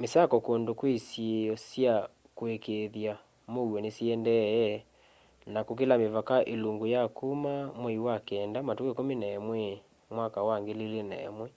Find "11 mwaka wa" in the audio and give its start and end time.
9.00-10.56